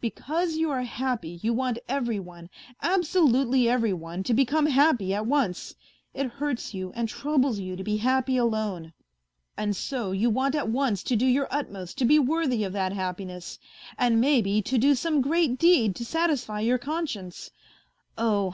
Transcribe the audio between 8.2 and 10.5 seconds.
alone. And so you